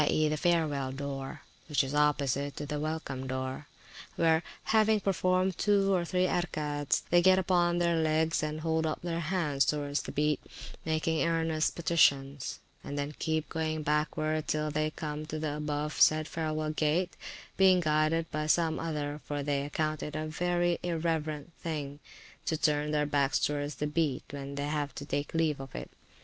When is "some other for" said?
18.47-19.43